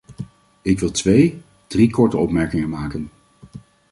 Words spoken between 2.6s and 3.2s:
maken.